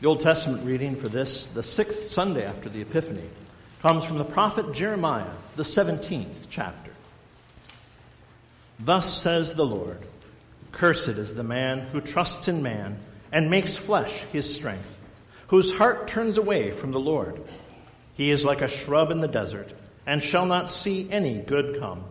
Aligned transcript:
The 0.00 0.08
Old 0.08 0.20
Testament 0.20 0.64
reading 0.64 0.94
for 0.96 1.08
this, 1.08 1.46
the 1.46 1.62
sixth 1.62 2.02
Sunday 2.02 2.44
after 2.44 2.68
the 2.68 2.82
Epiphany, 2.82 3.28
comes 3.80 4.04
from 4.04 4.18
the 4.18 4.24
prophet 4.24 4.74
Jeremiah, 4.74 5.30
the 5.56 5.62
17th 5.62 6.48
chapter. 6.50 6.90
Thus 8.78 9.22
says 9.22 9.54
the 9.54 9.64
Lord 9.64 9.98
Cursed 10.72 11.08
is 11.08 11.34
the 11.34 11.42
man 11.42 11.80
who 11.80 12.02
trusts 12.02 12.46
in 12.46 12.62
man 12.62 12.98
and 13.32 13.48
makes 13.48 13.78
flesh 13.78 14.22
his 14.24 14.52
strength, 14.52 14.98
whose 15.46 15.72
heart 15.72 16.08
turns 16.08 16.36
away 16.36 16.72
from 16.72 16.92
the 16.92 17.00
Lord. 17.00 17.40
He 18.14 18.30
is 18.30 18.44
like 18.44 18.60
a 18.60 18.68
shrub 18.68 19.10
in 19.10 19.22
the 19.22 19.28
desert 19.28 19.72
and 20.06 20.22
shall 20.22 20.44
not 20.44 20.70
see 20.70 21.10
any 21.10 21.38
good 21.38 21.80
come. 21.80 22.04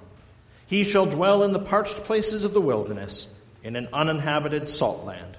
He 0.65 0.83
shall 0.83 1.05
dwell 1.05 1.43
in 1.43 1.53
the 1.53 1.59
parched 1.59 2.03
places 2.05 2.43
of 2.45 2.53
the 2.53 2.61
wilderness, 2.61 3.27
in 3.63 3.75
an 3.75 3.89
uninhabited 3.93 4.67
salt 4.67 5.05
land. 5.05 5.37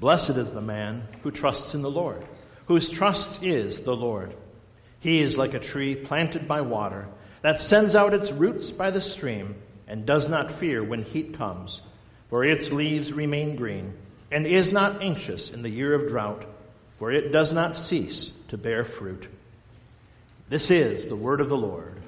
Blessed 0.00 0.30
is 0.30 0.52
the 0.52 0.62
man 0.62 1.06
who 1.22 1.30
trusts 1.30 1.74
in 1.74 1.82
the 1.82 1.90
Lord, 1.90 2.24
whose 2.66 2.88
trust 2.88 3.42
is 3.42 3.82
the 3.82 3.94
Lord. 3.94 4.34
He 4.98 5.20
is 5.20 5.36
like 5.36 5.52
a 5.52 5.58
tree 5.58 5.94
planted 5.94 6.48
by 6.48 6.62
water 6.62 7.08
that 7.42 7.60
sends 7.60 7.94
out 7.94 8.14
its 8.14 8.32
roots 8.32 8.70
by 8.70 8.90
the 8.90 9.02
stream 9.02 9.56
and 9.86 10.06
does 10.06 10.26
not 10.26 10.52
fear 10.52 10.82
when 10.82 11.02
heat 11.02 11.36
comes, 11.36 11.82
for 12.28 12.42
its 12.44 12.72
leaves 12.72 13.12
remain 13.12 13.56
green, 13.56 13.92
and 14.30 14.46
is 14.46 14.72
not 14.72 15.02
anxious 15.02 15.52
in 15.52 15.60
the 15.60 15.68
year 15.68 15.92
of 15.92 16.08
drought, 16.08 16.46
for 16.96 17.12
it 17.12 17.30
does 17.30 17.52
not 17.52 17.76
cease 17.76 18.30
to 18.48 18.56
bear 18.56 18.84
fruit. 18.84 19.28
This 20.48 20.70
is 20.70 21.06
the 21.06 21.16
word 21.16 21.42
of 21.42 21.50
the 21.50 21.58
Lord. 21.58 22.02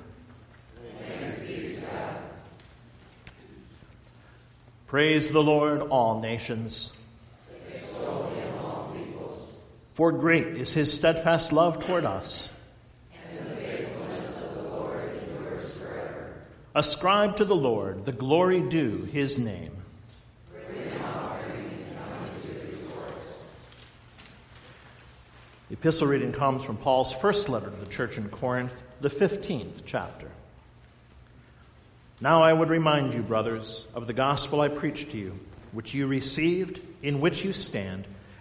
Praise 4.86 5.28
the 5.28 5.42
Lord, 5.42 5.82
all 5.82 6.20
nations. 6.20 6.92
For 9.94 10.10
great 10.10 10.46
is 10.46 10.72
his 10.72 10.92
steadfast 10.92 11.52
love 11.52 11.84
toward 11.84 12.04
us. 12.04 12.52
Ascribe 16.74 17.36
to 17.36 17.44
the 17.44 17.54
Lord 17.54 18.06
the 18.06 18.12
glory 18.12 18.66
due 18.66 19.04
his 19.04 19.38
name. 19.38 19.72
The 25.68 25.78
epistle 25.78 26.06
reading 26.06 26.32
comes 26.32 26.64
from 26.64 26.78
Paul's 26.78 27.12
first 27.12 27.50
letter 27.50 27.68
to 27.68 27.76
the 27.76 27.86
church 27.86 28.16
in 28.16 28.30
Corinth, 28.30 28.74
the 29.02 29.10
15th 29.10 29.82
chapter. 29.84 30.28
Now 32.20 32.42
I 32.42 32.52
would 32.52 32.70
remind 32.70 33.12
you, 33.12 33.22
brothers, 33.22 33.86
of 33.94 34.06
the 34.06 34.12
gospel 34.12 34.62
I 34.62 34.68
preached 34.68 35.10
to 35.10 35.18
you, 35.18 35.38
which 35.72 35.92
you 35.92 36.06
received, 36.06 36.80
in 37.02 37.20
which 37.20 37.44
you 37.44 37.52
stand 37.52 38.06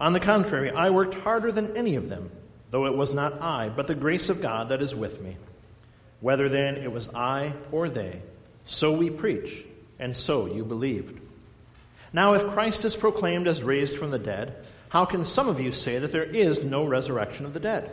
On 0.00 0.14
the 0.14 0.20
contrary, 0.20 0.70
I 0.70 0.90
worked 0.90 1.14
harder 1.14 1.52
than 1.52 1.76
any 1.76 1.96
of 1.96 2.08
them, 2.08 2.30
though 2.70 2.86
it 2.86 2.96
was 2.96 3.12
not 3.12 3.42
I, 3.42 3.68
but 3.68 3.86
the 3.86 3.94
grace 3.94 4.30
of 4.30 4.40
God 4.40 4.70
that 4.70 4.80
is 4.80 4.94
with 4.94 5.20
me. 5.20 5.36
Whether 6.20 6.48
then 6.48 6.76
it 6.76 6.90
was 6.90 7.10
I 7.14 7.52
or 7.70 7.88
they, 7.88 8.22
so 8.64 8.92
we 8.92 9.10
preach, 9.10 9.64
and 9.98 10.16
so 10.16 10.46
you 10.46 10.64
believed. 10.64 11.20
Now, 12.12 12.34
if 12.34 12.48
Christ 12.48 12.84
is 12.84 12.96
proclaimed 12.96 13.46
as 13.46 13.62
raised 13.62 13.98
from 13.98 14.10
the 14.10 14.18
dead, 14.18 14.56
how 14.88 15.04
can 15.04 15.24
some 15.24 15.48
of 15.48 15.60
you 15.60 15.70
say 15.70 15.98
that 15.98 16.12
there 16.12 16.24
is 16.24 16.64
no 16.64 16.84
resurrection 16.84 17.44
of 17.44 17.52
the 17.52 17.60
dead? 17.60 17.92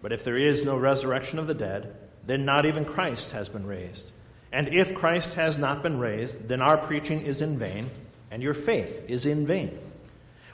But 0.00 0.12
if 0.12 0.24
there 0.24 0.38
is 0.38 0.64
no 0.64 0.76
resurrection 0.76 1.38
of 1.38 1.46
the 1.46 1.54
dead, 1.54 1.94
then 2.24 2.44
not 2.44 2.66
even 2.66 2.84
Christ 2.84 3.32
has 3.32 3.48
been 3.48 3.66
raised. 3.66 4.10
And 4.52 4.68
if 4.68 4.94
Christ 4.94 5.34
has 5.34 5.58
not 5.58 5.82
been 5.82 5.98
raised, 5.98 6.48
then 6.48 6.62
our 6.62 6.78
preaching 6.78 7.22
is 7.22 7.40
in 7.40 7.58
vain, 7.58 7.90
and 8.30 8.42
your 8.42 8.54
faith 8.54 9.04
is 9.08 9.26
in 9.26 9.46
vain. 9.46 9.78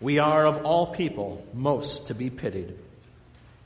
we 0.00 0.18
are 0.18 0.46
of 0.46 0.64
all 0.64 0.88
people 0.88 1.46
most 1.54 2.08
to 2.08 2.14
be 2.14 2.30
pitied. 2.30 2.76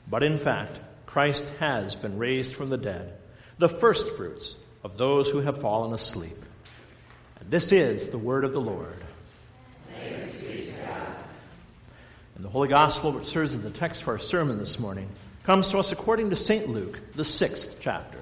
But 0.08 0.22
in 0.22 0.38
fact, 0.38 0.80
Christ 1.06 1.50
has 1.58 1.94
been 1.94 2.18
raised 2.18 2.54
from 2.54 2.70
the 2.70 2.76
dead, 2.76 3.14
the 3.58 3.68
firstfruits 3.68 4.56
of 4.84 4.96
those 4.96 5.28
who 5.28 5.40
have 5.40 5.60
fallen 5.60 5.92
asleep. 5.92 6.36
And 7.40 7.50
this 7.50 7.72
is 7.72 8.08
the 8.08 8.18
word 8.18 8.44
of 8.44 8.52
the 8.52 8.60
Lord. 8.60 9.02
And 12.36 12.44
the 12.44 12.48
Holy 12.48 12.68
Gospel, 12.68 13.12
which 13.12 13.26
serves 13.26 13.52
as 13.52 13.62
the 13.62 13.70
text 13.70 14.02
for 14.02 14.12
our 14.12 14.18
sermon 14.18 14.58
this 14.58 14.78
morning, 14.78 15.10
comes 15.42 15.68
to 15.68 15.78
us 15.78 15.92
according 15.92 16.30
to 16.30 16.36
St. 16.36 16.68
Luke, 16.68 16.98
the 17.14 17.24
sixth 17.24 17.76
chapter. 17.80 18.18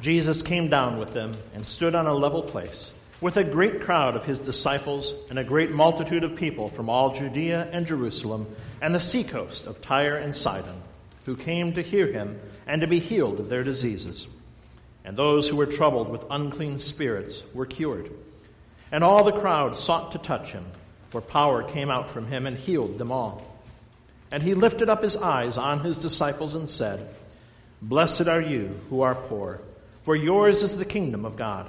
Jesus 0.00 0.42
came 0.42 0.68
down 0.68 0.98
with 0.98 1.12
them 1.12 1.36
and 1.54 1.66
stood 1.66 1.94
on 1.94 2.06
a 2.06 2.14
level 2.14 2.42
place 2.42 2.92
with 3.20 3.36
a 3.36 3.44
great 3.44 3.82
crowd 3.82 4.16
of 4.16 4.24
his 4.24 4.38
disciples 4.38 5.14
and 5.28 5.38
a 5.38 5.44
great 5.44 5.70
multitude 5.70 6.24
of 6.24 6.36
people 6.36 6.68
from 6.68 6.88
all 6.88 7.14
Judea 7.14 7.68
and 7.72 7.86
Jerusalem 7.86 8.46
and 8.80 8.94
the 8.94 9.00
seacoast 9.00 9.66
of 9.66 9.82
Tyre 9.82 10.16
and 10.16 10.34
Sidon, 10.34 10.82
who 11.26 11.36
came 11.36 11.74
to 11.74 11.82
hear 11.82 12.06
him 12.06 12.40
and 12.66 12.80
to 12.80 12.86
be 12.86 12.98
healed 12.98 13.38
of 13.38 13.48
their 13.48 13.62
diseases. 13.62 14.26
And 15.04 15.16
those 15.16 15.48
who 15.48 15.56
were 15.56 15.66
troubled 15.66 16.08
with 16.08 16.24
unclean 16.30 16.78
spirits 16.78 17.44
were 17.52 17.66
cured. 17.66 18.10
And 18.92 19.04
all 19.04 19.24
the 19.24 19.38
crowd 19.38 19.76
sought 19.76 20.12
to 20.12 20.18
touch 20.18 20.52
him, 20.52 20.64
for 21.08 21.20
power 21.20 21.62
came 21.62 21.90
out 21.90 22.10
from 22.10 22.26
him 22.26 22.46
and 22.46 22.56
healed 22.56 22.98
them 22.98 23.12
all. 23.12 23.46
And 24.30 24.42
he 24.42 24.54
lifted 24.54 24.88
up 24.88 25.02
his 25.02 25.16
eyes 25.16 25.58
on 25.58 25.80
his 25.80 25.98
disciples 25.98 26.54
and 26.54 26.68
said, 26.68 27.06
Blessed 27.82 28.28
are 28.28 28.40
you 28.40 28.78
who 28.88 29.00
are 29.02 29.14
poor, 29.14 29.60
for 30.04 30.14
yours 30.14 30.62
is 30.62 30.76
the 30.76 30.84
kingdom 30.84 31.24
of 31.24 31.36
God. 31.36 31.68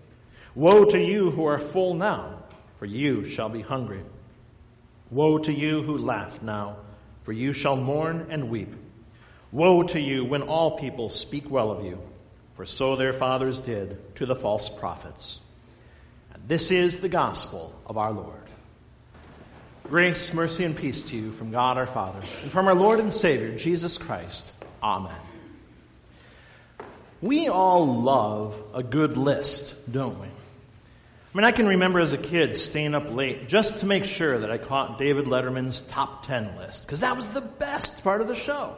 Woe 0.53 0.85
to 0.85 0.99
you 0.99 1.31
who 1.31 1.45
are 1.45 1.59
full 1.59 1.93
now, 1.93 2.43
for 2.77 2.85
you 2.85 3.23
shall 3.23 3.49
be 3.49 3.61
hungry. 3.61 4.01
Woe 5.09 5.37
to 5.39 5.53
you 5.53 5.81
who 5.81 5.97
laugh 5.97 6.41
now, 6.41 6.77
for 7.23 7.31
you 7.31 7.53
shall 7.53 7.75
mourn 7.75 8.27
and 8.29 8.49
weep. 8.49 8.73
Woe 9.51 9.83
to 9.83 9.99
you 9.99 10.25
when 10.25 10.41
all 10.43 10.77
people 10.77 11.09
speak 11.09 11.49
well 11.49 11.71
of 11.71 11.85
you. 11.85 12.01
for 12.61 12.65
so 12.67 12.95
their 12.95 13.11
fathers 13.11 13.59
did 13.59 14.15
to 14.17 14.27
the 14.27 14.35
false 14.35 14.69
prophets. 14.69 15.39
And 16.31 16.47
this 16.47 16.69
is 16.69 16.99
the 16.99 17.09
gospel 17.09 17.73
of 17.87 17.97
our 17.97 18.11
Lord. 18.11 18.37
Grace, 19.85 20.31
mercy, 20.31 20.63
and 20.63 20.77
peace 20.77 21.01
to 21.09 21.17
you 21.17 21.31
from 21.31 21.49
God 21.49 21.79
our 21.79 21.87
Father 21.87 22.19
and 22.19 22.51
from 22.51 22.67
our 22.67 22.75
Lord 22.75 22.99
and 22.99 23.11
Savior, 23.11 23.57
Jesus 23.57 23.97
Christ. 23.97 24.51
Amen. 24.83 25.19
We 27.19 27.47
all 27.47 28.01
love 28.01 28.61
a 28.75 28.83
good 28.83 29.17
list, 29.17 29.91
don't 29.91 30.19
we? 30.19 30.27
I 31.33 31.37
mean, 31.37 31.45
I 31.45 31.53
can 31.53 31.65
remember 31.65 32.01
as 32.01 32.11
a 32.11 32.17
kid 32.17 32.57
staying 32.57 32.93
up 32.93 33.09
late 33.09 33.47
just 33.47 33.79
to 33.79 33.85
make 33.85 34.03
sure 34.03 34.39
that 34.39 34.51
I 34.51 34.57
caught 34.57 34.99
David 34.99 35.25
Letterman's 35.25 35.79
top 35.81 36.25
10 36.25 36.57
list, 36.57 36.85
because 36.85 37.01
that 37.01 37.15
was 37.15 37.29
the 37.29 37.39
best 37.39 38.03
part 38.03 38.19
of 38.19 38.27
the 38.27 38.35
show. 38.35 38.75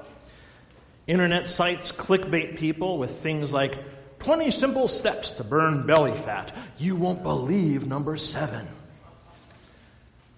Internet 1.07 1.49
sites 1.49 1.91
clickbait 1.91 2.59
people 2.59 2.99
with 2.99 3.19
things 3.21 3.51
like 3.51 3.75
20 4.19 4.51
simple 4.51 4.87
steps 4.87 5.31
to 5.31 5.43
burn 5.43 5.87
belly 5.87 6.13
fat. 6.13 6.55
You 6.77 6.95
won't 6.95 7.23
believe 7.23 7.87
number 7.87 8.17
seven. 8.17 8.67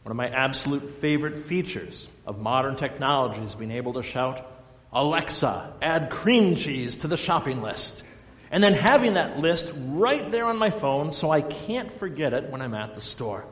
One 0.03 0.11
of 0.11 0.15
my 0.15 0.29
absolute 0.29 0.89
favorite 1.01 1.37
features 1.37 2.07
of 2.25 2.39
modern 2.39 2.77
technology 2.77 3.41
is 3.41 3.55
being 3.55 3.71
able 3.71 3.93
to 3.93 4.03
shout, 4.03 4.45
Alexa, 4.93 5.73
add 5.81 6.09
cream 6.09 6.55
cheese 6.55 6.97
to 6.97 7.09
the 7.09 7.17
shopping 7.17 7.61
list. 7.61 8.05
And 8.55 8.63
then 8.63 8.71
having 8.71 9.15
that 9.15 9.37
list 9.37 9.75
right 9.89 10.31
there 10.31 10.45
on 10.45 10.55
my 10.57 10.69
phone 10.69 11.11
so 11.11 11.29
I 11.29 11.41
can't 11.41 11.91
forget 11.99 12.31
it 12.31 12.49
when 12.49 12.61
I'm 12.61 12.73
at 12.73 12.95
the 12.95 13.01
store. 13.01 13.43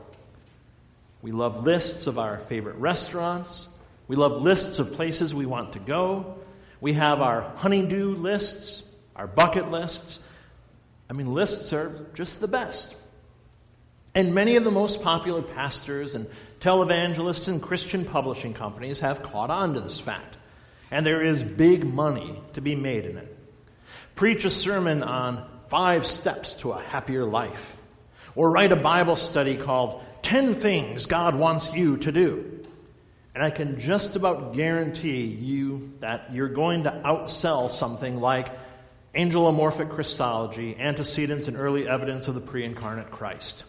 We 1.20 1.30
love 1.30 1.62
lists 1.62 2.06
of 2.06 2.18
our 2.18 2.38
favorite 2.38 2.76
restaurants. 2.76 3.68
We 4.08 4.16
love 4.16 4.40
lists 4.40 4.78
of 4.78 4.94
places 4.94 5.34
we 5.34 5.44
want 5.44 5.74
to 5.74 5.78
go. 5.78 6.38
We 6.80 6.94
have 6.94 7.20
our 7.20 7.42
honeydew 7.56 8.14
lists, 8.14 8.88
our 9.14 9.26
bucket 9.26 9.70
lists. 9.70 10.24
I 11.10 11.12
mean, 11.12 11.34
lists 11.34 11.74
are 11.74 12.06
just 12.14 12.40
the 12.40 12.48
best. 12.48 12.96
And 14.14 14.34
many 14.34 14.56
of 14.56 14.64
the 14.64 14.70
most 14.70 15.02
popular 15.02 15.42
pastors 15.42 16.14
and 16.14 16.30
televangelists 16.60 17.46
and 17.46 17.62
Christian 17.62 18.06
publishing 18.06 18.54
companies 18.54 19.00
have 19.00 19.22
caught 19.22 19.50
on 19.50 19.74
to 19.74 19.80
this 19.80 20.00
fact. 20.00 20.38
And 20.90 21.04
there 21.04 21.22
is 21.22 21.42
big 21.42 21.84
money 21.84 22.40
to 22.54 22.62
be 22.62 22.74
made 22.74 23.04
in 23.04 23.18
it. 23.18 23.33
Preach 24.14 24.44
a 24.44 24.50
sermon 24.50 25.02
on 25.02 25.44
five 25.68 26.06
steps 26.06 26.54
to 26.54 26.72
a 26.72 26.80
happier 26.80 27.24
life. 27.24 27.76
Or 28.36 28.50
write 28.50 28.72
a 28.72 28.76
Bible 28.76 29.16
study 29.16 29.56
called 29.56 30.02
10 30.22 30.54
Things 30.54 31.06
God 31.06 31.34
Wants 31.34 31.74
You 31.74 31.96
to 31.98 32.12
Do. 32.12 32.64
And 33.34 33.42
I 33.42 33.50
can 33.50 33.80
just 33.80 34.14
about 34.14 34.54
guarantee 34.54 35.24
you 35.24 35.92
that 36.00 36.32
you're 36.32 36.48
going 36.48 36.84
to 36.84 36.90
outsell 37.04 37.70
something 37.70 38.20
like 38.20 38.48
angelomorphic 39.14 39.90
Christology, 39.90 40.76
antecedents 40.78 41.48
and 41.48 41.56
early 41.56 41.88
evidence 41.88 42.28
of 42.28 42.36
the 42.36 42.40
pre 42.40 42.64
incarnate 42.64 43.10
Christ, 43.10 43.64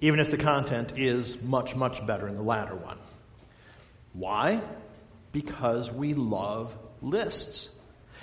even 0.00 0.18
if 0.18 0.30
the 0.30 0.36
content 0.36 0.98
is 0.98 1.42
much, 1.42 1.76
much 1.76 2.04
better 2.04 2.26
in 2.26 2.34
the 2.34 2.42
latter 2.42 2.74
one. 2.74 2.98
Why? 4.12 4.60
Because 5.30 5.92
we 5.92 6.14
love 6.14 6.76
lists. 7.00 7.75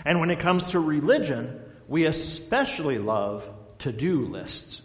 And 0.05 0.19
when 0.19 0.29
it 0.29 0.39
comes 0.39 0.65
to 0.65 0.79
religion, 0.79 1.59
we 1.87 2.05
especially 2.05 2.97
love 2.97 3.47
to 3.79 3.91
do 3.91 4.25
lists. 4.25 4.81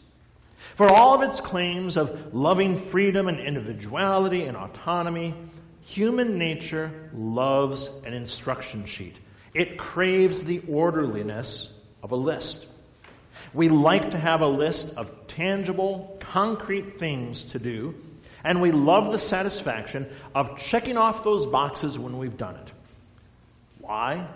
For 0.74 0.88
all 0.88 1.14
of 1.14 1.28
its 1.28 1.40
claims 1.40 1.96
of 1.96 2.34
loving 2.34 2.78
freedom 2.78 3.26
and 3.28 3.40
individuality 3.40 4.44
and 4.44 4.56
autonomy, 4.56 5.34
human 5.82 6.38
nature 6.38 7.10
loves 7.14 7.90
an 8.04 8.14
instruction 8.14 8.84
sheet. 8.84 9.18
It 9.54 9.78
craves 9.78 10.44
the 10.44 10.62
orderliness 10.68 11.76
of 12.02 12.12
a 12.12 12.16
list. 12.16 12.66
We 13.54 13.68
like 13.68 14.10
to 14.12 14.18
have 14.18 14.40
a 14.40 14.46
list 14.46 14.96
of 14.96 15.26
tangible, 15.26 16.16
concrete 16.20 16.98
things 16.98 17.44
to 17.44 17.58
do, 17.58 17.94
and 18.44 18.60
we 18.60 18.70
love 18.70 19.10
the 19.10 19.18
satisfaction 19.18 20.06
of 20.34 20.58
checking 20.58 20.96
off 20.96 21.24
those 21.24 21.46
boxes 21.46 21.98
when 21.98 22.18
we've 22.18 22.36
done 22.36 22.56
it. 22.56 22.72
Why? 23.80 24.28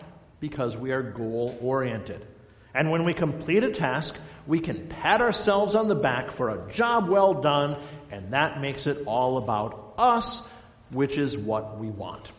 Because 0.42 0.76
we 0.76 0.90
are 0.90 1.02
goal 1.02 1.56
oriented. 1.62 2.26
And 2.74 2.90
when 2.90 3.04
we 3.04 3.14
complete 3.14 3.62
a 3.62 3.70
task, 3.70 4.18
we 4.44 4.58
can 4.58 4.88
pat 4.88 5.20
ourselves 5.20 5.76
on 5.76 5.86
the 5.86 5.94
back 5.94 6.32
for 6.32 6.50
a 6.50 6.72
job 6.72 7.08
well 7.08 7.34
done, 7.34 7.76
and 8.10 8.32
that 8.32 8.60
makes 8.60 8.88
it 8.88 9.06
all 9.06 9.38
about 9.38 9.94
us, 9.98 10.48
which 10.90 11.16
is 11.16 11.36
what 11.36 11.78
we 11.78 11.86
want. 11.86 12.32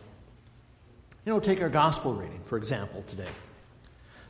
You 1.24 1.32
know, 1.32 1.40
take 1.40 1.62
our 1.62 1.70
gospel 1.70 2.12
reading, 2.12 2.42
for 2.44 2.58
example, 2.58 3.02
today. 3.08 3.30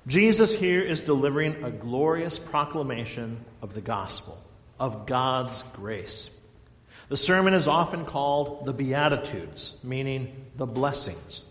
Jesus 0.06 0.56
here 0.56 0.82
is 0.82 1.00
delivering 1.00 1.64
a 1.64 1.70
glorious 1.70 2.38
proclamation 2.38 3.44
of 3.60 3.74
the 3.74 3.80
gospel, 3.80 4.40
of 4.78 5.06
God's 5.06 5.62
grace. 5.74 6.30
The 7.08 7.16
sermon 7.16 7.54
is 7.54 7.66
often 7.66 8.04
called 8.04 8.66
the 8.66 8.72
Beatitudes, 8.72 9.76
meaning 9.82 10.46
the 10.56 10.66
blessings. 10.66 11.44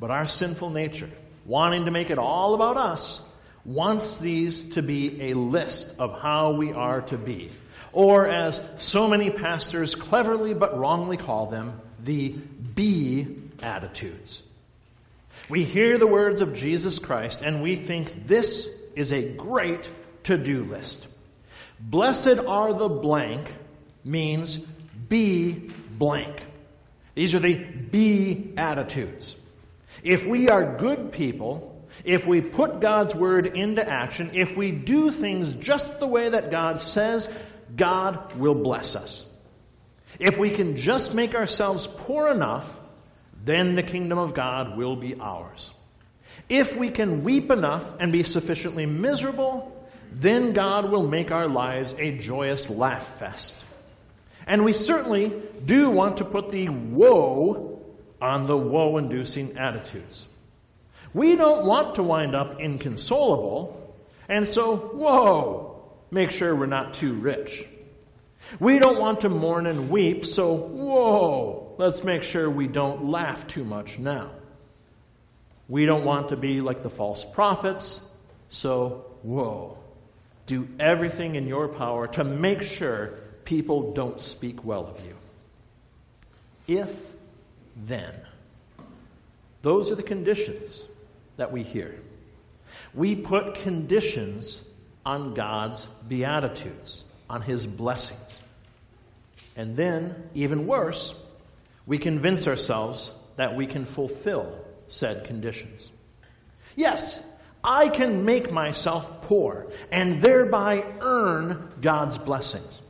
But 0.00 0.10
our 0.10 0.26
sinful 0.26 0.70
nature, 0.70 1.10
wanting 1.44 1.86
to 1.86 1.90
make 1.90 2.10
it 2.10 2.18
all 2.18 2.54
about 2.54 2.76
us, 2.76 3.22
wants 3.64 4.18
these 4.18 4.70
to 4.70 4.82
be 4.82 5.30
a 5.30 5.34
list 5.34 5.98
of 5.98 6.20
how 6.20 6.52
we 6.52 6.72
are 6.72 7.02
to 7.02 7.18
be. 7.18 7.50
Or, 7.92 8.26
as 8.26 8.60
so 8.76 9.08
many 9.08 9.30
pastors 9.30 9.94
cleverly 9.94 10.54
but 10.54 10.78
wrongly 10.78 11.16
call 11.16 11.46
them, 11.46 11.80
the 12.02 12.30
be 12.74 13.26
attitudes. 13.62 14.42
We 15.48 15.64
hear 15.64 15.98
the 15.98 16.06
words 16.06 16.40
of 16.40 16.54
Jesus 16.54 16.98
Christ 16.98 17.42
and 17.42 17.62
we 17.62 17.76
think 17.76 18.26
this 18.26 18.68
is 18.94 19.12
a 19.12 19.28
great 19.34 19.90
to 20.24 20.36
do 20.36 20.64
list. 20.64 21.08
Blessed 21.80 22.38
are 22.46 22.74
the 22.74 22.88
blank 22.88 23.52
means 24.04 24.58
be 25.08 25.70
blank. 25.90 26.42
These 27.14 27.34
are 27.34 27.38
the 27.38 27.54
be 27.54 28.52
attitudes. 28.56 29.36
If 30.02 30.26
we 30.26 30.48
are 30.48 30.76
good 30.76 31.12
people, 31.12 31.86
if 32.04 32.26
we 32.26 32.40
put 32.40 32.80
God's 32.80 33.14
word 33.14 33.46
into 33.46 33.86
action, 33.86 34.30
if 34.34 34.56
we 34.56 34.72
do 34.72 35.10
things 35.10 35.52
just 35.52 35.98
the 35.98 36.06
way 36.06 36.28
that 36.28 36.50
God 36.50 36.80
says, 36.80 37.36
God 37.74 38.34
will 38.36 38.54
bless 38.54 38.96
us. 38.96 39.26
If 40.18 40.38
we 40.38 40.50
can 40.50 40.76
just 40.76 41.14
make 41.14 41.34
ourselves 41.34 41.86
poor 41.86 42.28
enough, 42.28 42.78
then 43.44 43.74
the 43.74 43.82
kingdom 43.82 44.18
of 44.18 44.34
God 44.34 44.76
will 44.76 44.96
be 44.96 45.18
ours. 45.20 45.72
If 46.48 46.76
we 46.76 46.90
can 46.90 47.24
weep 47.24 47.50
enough 47.50 47.84
and 48.00 48.10
be 48.10 48.22
sufficiently 48.22 48.86
miserable, 48.86 49.74
then 50.10 50.52
God 50.54 50.90
will 50.90 51.06
make 51.06 51.30
our 51.30 51.46
lives 51.46 51.94
a 51.98 52.16
joyous 52.16 52.70
laugh 52.70 53.18
fest. 53.18 53.64
And 54.46 54.64
we 54.64 54.72
certainly 54.72 55.32
do 55.64 55.90
want 55.90 56.18
to 56.18 56.24
put 56.24 56.50
the 56.50 56.70
woe 56.70 57.67
on 58.20 58.46
the 58.46 58.56
woe 58.56 58.96
inducing 58.96 59.56
attitudes. 59.58 60.26
We 61.14 61.36
don't 61.36 61.64
want 61.66 61.94
to 61.96 62.02
wind 62.02 62.34
up 62.34 62.60
inconsolable, 62.60 63.96
and 64.28 64.46
so, 64.46 64.76
whoa, 64.76 65.82
make 66.10 66.30
sure 66.30 66.54
we're 66.54 66.66
not 66.66 66.94
too 66.94 67.14
rich. 67.14 67.66
We 68.60 68.78
don't 68.78 68.98
want 68.98 69.20
to 69.20 69.28
mourn 69.28 69.66
and 69.66 69.90
weep, 69.90 70.24
so, 70.24 70.54
whoa, 70.54 71.74
let's 71.78 72.04
make 72.04 72.22
sure 72.22 72.48
we 72.48 72.66
don't 72.66 73.06
laugh 73.06 73.46
too 73.46 73.64
much 73.64 73.98
now. 73.98 74.30
We 75.68 75.86
don't 75.86 76.04
want 76.04 76.30
to 76.30 76.36
be 76.36 76.60
like 76.60 76.82
the 76.82 76.90
false 76.90 77.24
prophets, 77.24 78.06
so, 78.48 79.04
whoa, 79.22 79.78
do 80.46 80.68
everything 80.80 81.34
in 81.34 81.46
your 81.46 81.68
power 81.68 82.06
to 82.08 82.24
make 82.24 82.62
sure 82.62 83.18
people 83.44 83.92
don't 83.92 84.20
speak 84.20 84.64
well 84.64 84.86
of 84.86 85.04
you. 85.04 85.14
If 86.66 87.07
then, 87.86 88.14
those 89.62 89.90
are 89.90 89.94
the 89.94 90.02
conditions 90.02 90.86
that 91.36 91.52
we 91.52 91.62
hear. 91.62 92.00
We 92.94 93.16
put 93.16 93.54
conditions 93.54 94.64
on 95.04 95.34
God's 95.34 95.86
beatitudes, 96.06 97.04
on 97.30 97.42
His 97.42 97.66
blessings. 97.66 98.40
And 99.56 99.76
then, 99.76 100.30
even 100.34 100.66
worse, 100.66 101.18
we 101.86 101.98
convince 101.98 102.46
ourselves 102.46 103.10
that 103.36 103.56
we 103.56 103.66
can 103.66 103.84
fulfill 103.84 104.64
said 104.88 105.24
conditions. 105.24 105.90
Yes, 106.76 107.26
I 107.62 107.88
can 107.88 108.24
make 108.24 108.50
myself 108.52 109.22
poor 109.22 109.70
and 109.90 110.22
thereby 110.22 110.84
earn 111.00 111.72
God's 111.80 112.18
blessings. 112.18 112.80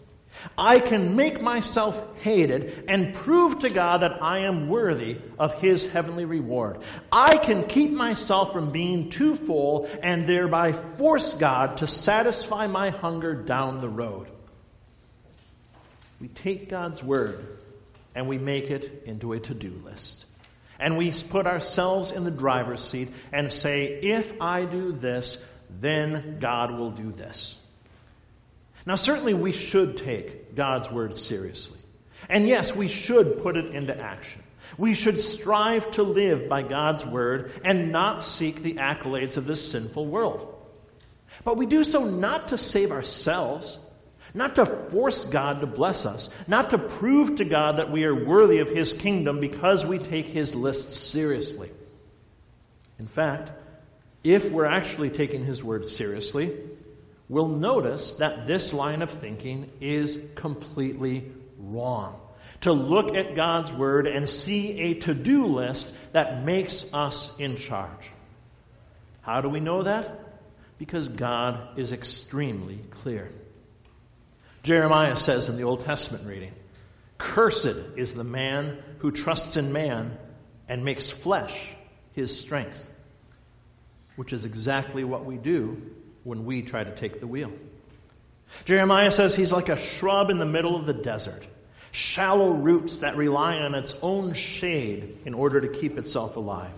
I 0.56 0.80
can 0.80 1.16
make 1.16 1.40
myself 1.40 2.02
hated 2.20 2.84
and 2.88 3.14
prove 3.14 3.60
to 3.60 3.70
God 3.70 4.02
that 4.02 4.22
I 4.22 4.40
am 4.40 4.68
worthy 4.68 5.18
of 5.38 5.60
His 5.60 5.90
heavenly 5.90 6.24
reward. 6.24 6.78
I 7.10 7.36
can 7.36 7.64
keep 7.64 7.90
myself 7.90 8.52
from 8.52 8.70
being 8.70 9.10
too 9.10 9.36
full 9.36 9.88
and 10.02 10.26
thereby 10.26 10.72
force 10.72 11.32
God 11.34 11.78
to 11.78 11.86
satisfy 11.86 12.66
my 12.66 12.90
hunger 12.90 13.34
down 13.34 13.80
the 13.80 13.88
road. 13.88 14.28
We 16.20 16.28
take 16.28 16.68
God's 16.68 17.02
word 17.02 17.58
and 18.14 18.28
we 18.28 18.38
make 18.38 18.70
it 18.70 19.04
into 19.06 19.32
a 19.32 19.40
to 19.40 19.54
do 19.54 19.70
list. 19.84 20.26
And 20.80 20.96
we 20.96 21.12
put 21.12 21.46
ourselves 21.46 22.10
in 22.10 22.24
the 22.24 22.30
driver's 22.30 22.82
seat 22.82 23.08
and 23.32 23.52
say, 23.52 23.86
if 24.00 24.40
I 24.40 24.64
do 24.64 24.92
this, 24.92 25.52
then 25.68 26.38
God 26.40 26.72
will 26.72 26.90
do 26.90 27.10
this. 27.12 27.58
Now, 28.88 28.94
certainly 28.94 29.34
we 29.34 29.52
should 29.52 29.98
take 29.98 30.54
God's 30.54 30.90
word 30.90 31.14
seriously. 31.14 31.78
And 32.26 32.48
yes, 32.48 32.74
we 32.74 32.88
should 32.88 33.42
put 33.42 33.58
it 33.58 33.74
into 33.74 33.94
action. 33.94 34.42
We 34.78 34.94
should 34.94 35.20
strive 35.20 35.90
to 35.92 36.02
live 36.02 36.48
by 36.48 36.62
God's 36.62 37.04
word 37.04 37.52
and 37.62 37.92
not 37.92 38.24
seek 38.24 38.62
the 38.62 38.76
accolades 38.76 39.36
of 39.36 39.44
this 39.44 39.70
sinful 39.70 40.06
world. 40.06 40.54
But 41.44 41.58
we 41.58 41.66
do 41.66 41.84
so 41.84 42.06
not 42.06 42.48
to 42.48 42.56
save 42.56 42.90
ourselves, 42.90 43.78
not 44.32 44.54
to 44.54 44.64
force 44.64 45.26
God 45.26 45.60
to 45.60 45.66
bless 45.66 46.06
us, 46.06 46.30
not 46.46 46.70
to 46.70 46.78
prove 46.78 47.36
to 47.36 47.44
God 47.44 47.76
that 47.76 47.90
we 47.90 48.04
are 48.04 48.14
worthy 48.14 48.60
of 48.60 48.70
His 48.70 48.94
kingdom 48.94 49.38
because 49.38 49.84
we 49.84 49.98
take 49.98 50.28
His 50.28 50.54
list 50.54 50.92
seriously. 50.92 51.70
In 52.98 53.06
fact, 53.06 53.52
if 54.24 54.50
we're 54.50 54.64
actually 54.64 55.10
taking 55.10 55.44
His 55.44 55.62
word 55.62 55.84
seriously, 55.84 56.56
we'll 57.28 57.48
notice 57.48 58.12
that 58.12 58.46
this 58.46 58.72
line 58.72 59.02
of 59.02 59.10
thinking 59.10 59.70
is 59.80 60.22
completely 60.34 61.30
wrong. 61.58 62.20
To 62.62 62.72
look 62.72 63.14
at 63.14 63.36
God's 63.36 63.72
word 63.72 64.06
and 64.06 64.28
see 64.28 64.80
a 64.80 64.94
to 65.00 65.14
do 65.14 65.46
list 65.46 65.96
that 66.12 66.44
makes 66.44 66.92
us 66.92 67.38
in 67.38 67.56
charge. 67.56 68.10
How 69.22 69.40
do 69.40 69.48
we 69.48 69.60
know 69.60 69.82
that? 69.82 70.10
Because 70.78 71.08
God 71.08 71.78
is 71.78 71.92
extremely 71.92 72.80
clear. 72.90 73.30
Jeremiah 74.62 75.16
says 75.16 75.48
in 75.48 75.56
the 75.56 75.64
Old 75.64 75.84
Testament 75.84 76.26
reading, 76.26 76.52
Cursed 77.18 77.76
is 77.96 78.14
the 78.14 78.24
man 78.24 78.82
who 78.98 79.10
trusts 79.10 79.56
in 79.56 79.72
man 79.72 80.16
and 80.68 80.84
makes 80.84 81.10
flesh 81.10 81.74
his 82.12 82.36
strength, 82.36 82.88
which 84.16 84.32
is 84.32 84.44
exactly 84.44 85.04
what 85.04 85.24
we 85.24 85.36
do 85.36 85.80
when 86.28 86.44
we 86.44 86.60
try 86.60 86.84
to 86.84 86.94
take 86.94 87.20
the 87.20 87.26
wheel. 87.26 87.50
Jeremiah 88.66 89.10
says 89.10 89.34
he's 89.34 89.50
like 89.50 89.70
a 89.70 89.76
shrub 89.76 90.28
in 90.28 90.38
the 90.38 90.46
middle 90.46 90.76
of 90.76 90.84
the 90.84 90.92
desert, 90.92 91.46
shallow 91.90 92.50
roots 92.50 92.98
that 92.98 93.16
rely 93.16 93.56
on 93.56 93.74
its 93.74 93.98
own 94.02 94.34
shade 94.34 95.18
in 95.24 95.32
order 95.32 95.60
to 95.62 95.68
keep 95.68 95.96
itself 95.96 96.36
alive. 96.36 96.72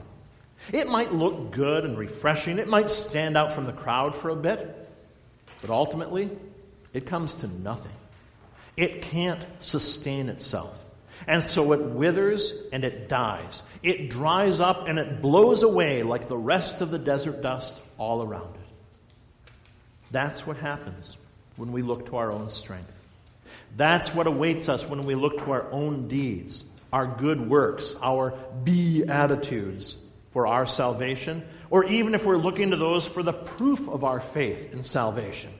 It 0.72 0.88
might 0.88 1.12
look 1.12 1.50
good 1.50 1.84
and 1.84 1.98
refreshing, 1.98 2.58
it 2.58 2.68
might 2.68 2.92
stand 2.92 3.36
out 3.36 3.52
from 3.52 3.66
the 3.66 3.72
crowd 3.72 4.14
for 4.14 4.28
a 4.28 4.36
bit, 4.36 4.88
but 5.60 5.70
ultimately, 5.70 6.30
it 6.92 7.06
comes 7.06 7.34
to 7.34 7.48
nothing. 7.48 7.92
It 8.76 9.02
can't 9.02 9.44
sustain 9.58 10.28
itself. 10.28 10.76
And 11.26 11.42
so 11.42 11.72
it 11.72 11.82
withers 11.82 12.54
and 12.72 12.84
it 12.84 13.08
dies. 13.08 13.62
It 13.82 14.10
dries 14.10 14.60
up 14.60 14.86
and 14.88 14.98
it 14.98 15.20
blows 15.20 15.62
away 15.62 16.02
like 16.02 16.28
the 16.28 16.36
rest 16.36 16.80
of 16.80 16.90
the 16.90 16.98
desert 16.98 17.42
dust 17.42 17.78
all 17.98 18.22
around 18.22 18.54
it. 18.54 18.59
That's 20.10 20.46
what 20.46 20.56
happens 20.56 21.16
when 21.56 21.72
we 21.72 21.82
look 21.82 22.06
to 22.06 22.16
our 22.16 22.32
own 22.32 22.50
strength. 22.50 22.96
That's 23.76 24.14
what 24.14 24.26
awaits 24.26 24.68
us 24.68 24.84
when 24.84 25.02
we 25.02 25.14
look 25.14 25.38
to 25.38 25.52
our 25.52 25.70
own 25.70 26.08
deeds, 26.08 26.64
our 26.92 27.06
good 27.06 27.48
works, 27.48 27.96
our 28.02 28.32
beatitudes 28.64 29.96
for 30.32 30.46
our 30.46 30.66
salvation, 30.66 31.46
or 31.70 31.84
even 31.84 32.14
if 32.14 32.24
we're 32.24 32.36
looking 32.36 32.70
to 32.70 32.76
those 32.76 33.06
for 33.06 33.22
the 33.22 33.32
proof 33.32 33.88
of 33.88 34.04
our 34.04 34.20
faith 34.20 34.72
in 34.72 34.84
salvation. 34.84 35.50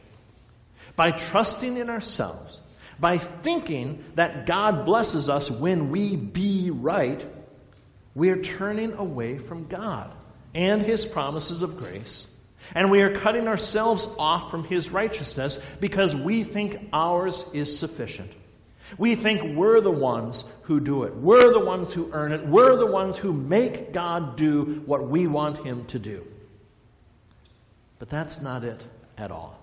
By 0.97 1.13
trusting 1.13 1.77
in 1.77 1.89
ourselves, 1.89 2.61
by 2.99 3.19
thinking 3.19 4.05
that 4.17 4.47
God 4.47 4.85
blesses 4.85 5.29
us 5.29 5.51
when 5.51 5.91
we 5.91 6.17
be 6.17 6.71
right, 6.71 7.25
we 8.15 8.31
are 8.31 8.43
turning 8.43 8.95
away 8.95 9.39
from 9.39 9.67
God 9.67 10.13
and 10.55 10.83
His 10.83 11.05
promises 11.05 11.63
of 11.63 11.77
grace 11.79 12.27
and 12.75 12.91
we 12.91 13.03
are 13.03 13.15
cutting 13.15 13.49
ourselves 13.49 14.07
off 14.19 14.51
from 14.51 14.65
His 14.65 14.91
righteousness 14.91 15.65
because 15.81 16.15
we 16.15 16.45
think 16.45 16.89
ours 16.93 17.45
is 17.53 17.79
sufficient. 17.79 18.31
We 18.99 19.15
think 19.15 19.57
we're 19.57 19.81
the 19.81 19.91
ones 19.91 20.45
who 20.63 20.81
do 20.81 21.05
it. 21.05 21.15
We're 21.15 21.53
the 21.53 21.65
ones 21.65 21.93
who 21.93 22.11
earn 22.13 22.33
it. 22.33 22.47
We're 22.47 22.77
the 22.77 22.87
ones 22.87 23.17
who 23.17 23.33
make 23.33 23.93
God 23.93 24.37
do 24.37 24.83
what 24.87 25.09
we 25.09 25.27
want 25.27 25.65
Him 25.65 25.85
to 25.87 25.99
do. 25.99 26.27
But 27.99 28.09
that's 28.09 28.41
not 28.41 28.65
it 28.65 28.85
at 29.17 29.31
all. 29.31 29.59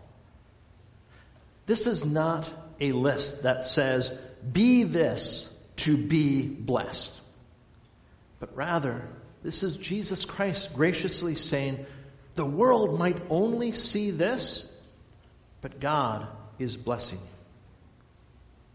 This 1.66 1.88
is 1.88 2.06
not 2.06 2.50
a 2.80 2.92
list 2.94 3.44
that 3.44 3.66
says, 3.66 4.18
be 4.50 4.84
this 4.84 5.54
to 5.78 5.98
be 5.98 6.48
blessed. 6.48 7.20
But 8.40 8.56
rather, 8.56 9.08
this 9.42 9.64
is 9.64 9.76
Jesus 9.78 10.26
Christ 10.26 10.74
graciously 10.74 11.36
saying, 11.36 11.86
the 12.38 12.46
world 12.46 12.98
might 12.98 13.18
only 13.30 13.72
see 13.72 14.12
this, 14.12 14.72
but 15.62 15.80
God 15.80 16.28
is 16.60 16.78
blessing. 16.78 17.20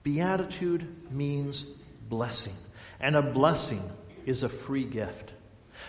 Beatitude 0.02 1.12
means 1.12 1.62
blessing, 2.08 2.54
and 3.00 3.16
a 3.16 3.22
blessing 3.22 3.82
is 4.26 4.42
a 4.42 4.48
free 4.48 4.84
gift. 4.84 5.32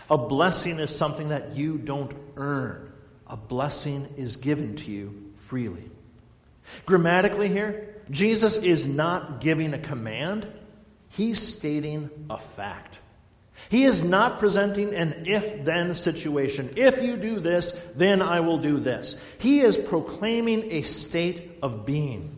A 0.10 0.18
blessing 0.18 0.80
is 0.80 0.96
something 0.96 1.30
that 1.30 1.56
you 1.56 1.77
don't 1.77 2.13
earn. 2.38 2.92
A 3.27 3.36
blessing 3.36 4.08
is 4.18 4.38
given 4.38 4.75
to 4.77 4.92
you 4.92 5.34
freely. 5.39 5.89
Grammatically, 6.86 7.50
here, 7.50 7.96
Jesus 8.10 8.58
is 8.58 8.86
not 8.86 9.42
giving 9.42 9.74
a 9.74 9.80
command, 9.80 10.48
he's 11.10 11.39
stating 11.39 12.10
a 12.30 12.38
fact. 12.38 13.00
He 13.70 13.84
is 13.84 14.03
not 14.03 14.39
presenting 14.39 14.93
an 14.93 15.24
if 15.25 15.65
then 15.65 15.93
situation. 15.93 16.74
If 16.75 17.01
you 17.01 17.17
do 17.17 17.39
this, 17.39 17.72
then 17.96 18.22
I 18.22 18.41
will 18.41 18.60
do 18.60 18.79
this. 18.79 19.20
He 19.39 19.62
is 19.62 19.77
proclaiming 19.77 20.72
a 20.72 20.82
state 20.84 21.58
of 21.62 21.86
being. 21.86 22.38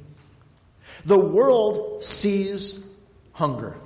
The 1.05 1.17
world 1.17 2.03
sees 2.03 2.86
hunger. 3.34 3.77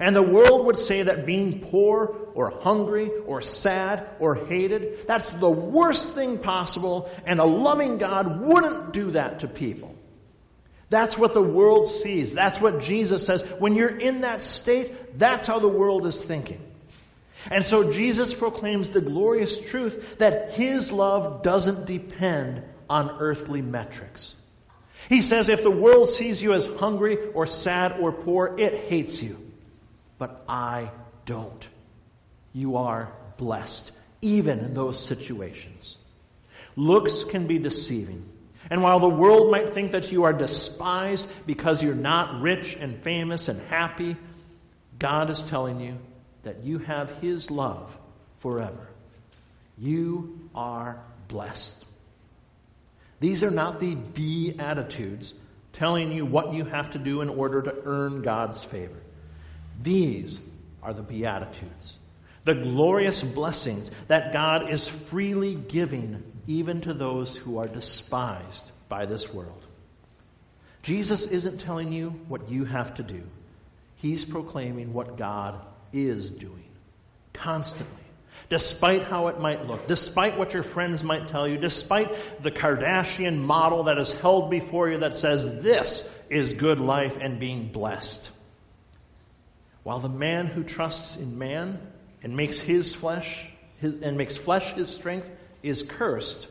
And 0.00 0.14
the 0.14 0.22
world 0.22 0.66
would 0.66 0.78
say 0.78 1.02
that 1.02 1.26
being 1.26 1.60
poor 1.60 2.16
or 2.34 2.50
hungry 2.50 3.10
or 3.26 3.42
sad 3.42 4.06
or 4.20 4.34
hated, 4.34 5.06
that's 5.06 5.30
the 5.32 5.50
worst 5.50 6.14
thing 6.14 6.38
possible, 6.38 7.10
and 7.26 7.40
a 7.40 7.44
loving 7.44 7.98
God 7.98 8.40
wouldn't 8.40 8.92
do 8.92 9.12
that 9.12 9.40
to 9.40 9.48
people. 9.48 9.94
That's 10.90 11.18
what 11.18 11.34
the 11.34 11.42
world 11.42 11.88
sees. 11.88 12.34
That's 12.34 12.60
what 12.60 12.80
Jesus 12.80 13.26
says. 13.26 13.42
When 13.58 13.74
you're 13.74 13.98
in 13.98 14.22
that 14.22 14.42
state, 14.42 15.18
that's 15.18 15.46
how 15.46 15.58
the 15.58 15.68
world 15.68 16.06
is 16.06 16.24
thinking. 16.24 16.64
And 17.50 17.64
so 17.64 17.92
Jesus 17.92 18.34
proclaims 18.34 18.90
the 18.90 19.00
glorious 19.00 19.60
truth 19.70 20.18
that 20.18 20.52
his 20.52 20.92
love 20.92 21.42
doesn't 21.42 21.86
depend 21.86 22.62
on 22.90 23.16
earthly 23.20 23.62
metrics. 23.62 24.36
He 25.08 25.22
says 25.22 25.48
if 25.48 25.62
the 25.62 25.70
world 25.70 26.08
sees 26.08 26.42
you 26.42 26.52
as 26.52 26.66
hungry 26.66 27.16
or 27.32 27.46
sad 27.46 27.98
or 27.98 28.12
poor, 28.12 28.54
it 28.58 28.74
hates 28.74 29.22
you. 29.22 29.38
But 30.18 30.44
I 30.48 30.90
don't. 31.24 31.68
You 32.52 32.76
are 32.76 33.12
blessed, 33.36 33.92
even 34.20 34.58
in 34.58 34.74
those 34.74 35.02
situations. 35.02 35.96
Looks 36.76 37.24
can 37.24 37.46
be 37.46 37.58
deceiving. 37.58 38.28
And 38.70 38.82
while 38.82 39.00
the 39.00 39.08
world 39.08 39.50
might 39.50 39.70
think 39.70 39.92
that 39.92 40.12
you 40.12 40.24
are 40.24 40.32
despised 40.32 41.46
because 41.46 41.82
you're 41.82 41.94
not 41.94 42.42
rich 42.42 42.76
and 42.78 43.02
famous 43.02 43.48
and 43.48 43.60
happy, 43.68 44.16
God 44.98 45.30
is 45.30 45.48
telling 45.48 45.80
you 45.80 45.98
that 46.42 46.64
you 46.64 46.78
have 46.78 47.10
His 47.20 47.50
love 47.50 47.96
forever. 48.40 48.88
You 49.76 50.50
are 50.54 51.00
blessed. 51.28 51.84
These 53.20 53.42
are 53.42 53.50
not 53.50 53.80
the 53.80 53.94
beatitudes 53.94 55.34
telling 55.72 56.12
you 56.12 56.24
what 56.24 56.54
you 56.54 56.64
have 56.64 56.92
to 56.92 56.98
do 56.98 57.20
in 57.20 57.28
order 57.28 57.62
to 57.62 57.76
earn 57.84 58.22
God's 58.22 58.64
favor. 58.64 59.00
These 59.78 60.40
are 60.82 60.92
the 60.92 61.02
beatitudes, 61.02 61.98
the 62.44 62.54
glorious 62.54 63.22
blessings 63.22 63.90
that 64.08 64.32
God 64.32 64.70
is 64.70 64.88
freely 64.88 65.54
giving 65.54 66.22
even 66.46 66.80
to 66.82 66.94
those 66.94 67.36
who 67.36 67.58
are 67.58 67.68
despised 67.68 68.72
by 68.88 69.06
this 69.06 69.32
world. 69.32 69.62
Jesus 70.82 71.26
isn't 71.26 71.58
telling 71.58 71.92
you 71.92 72.10
what 72.28 72.48
you 72.48 72.64
have 72.64 72.94
to 72.94 73.02
do. 73.02 73.22
He's 73.96 74.24
proclaiming 74.24 74.94
what 74.94 75.16
God 75.16 75.60
is 75.92 76.30
doing 76.30 76.64
constantly. 77.32 77.94
Despite 78.50 79.02
how 79.02 79.26
it 79.28 79.40
might 79.40 79.66
look, 79.66 79.86
despite 79.86 80.38
what 80.38 80.54
your 80.54 80.62
friends 80.62 81.04
might 81.04 81.28
tell 81.28 81.46
you, 81.46 81.58
despite 81.58 82.42
the 82.42 82.50
Kardashian 82.50 83.38
model 83.38 83.84
that 83.84 83.98
is 83.98 84.18
held 84.18 84.50
before 84.50 84.88
you 84.88 84.98
that 84.98 85.14
says 85.14 85.60
this 85.60 86.18
is 86.30 86.54
good 86.54 86.80
life 86.80 87.18
and 87.20 87.38
being 87.38 87.68
blessed. 87.68 88.30
While 89.82 90.00
the 90.00 90.08
man 90.08 90.46
who 90.46 90.64
trusts 90.64 91.16
in 91.16 91.38
man 91.38 91.78
and 92.22 92.36
makes 92.36 92.58
his 92.58 92.94
flesh 92.94 93.50
his, 93.80 94.00
and 94.00 94.16
makes 94.16 94.36
flesh 94.36 94.72
his 94.72 94.88
strength 94.88 95.30
is 95.62 95.82
cursed, 95.82 96.48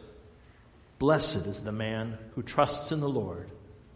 blessed 1.00 1.48
is 1.48 1.64
the 1.64 1.72
man 1.72 2.18
who 2.36 2.44
trusts 2.44 2.92
in 2.92 3.00
the 3.00 3.10
Lord, 3.10 3.50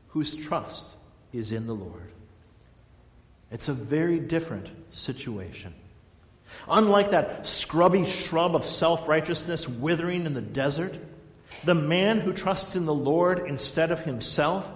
whose 0.10 0.36
trust 0.36 0.96
is 1.34 1.52
in 1.52 1.68
the 1.68 1.76
Lord. 1.76 2.12
It's 3.52 3.68
a 3.68 3.74
very 3.74 4.20
different 4.20 4.72
situation. 4.92 5.74
Unlike 6.70 7.12
that 7.12 7.48
scrubby 7.48 8.06
shrub 8.06 8.56
of 8.56 8.66
self 8.66 9.08
righteousness 9.08 9.68
withering 9.68 10.26
in 10.26 10.34
the 10.34 10.42
desert, 10.42 10.98
The 11.64 11.76
man 11.76 12.20
who 12.20 12.34
trusts 12.34 12.76
in 12.76 12.86
the 12.86 12.94
Lord 12.94 13.40
instead 13.48 13.92
of 13.92 14.02
himself 14.02 14.70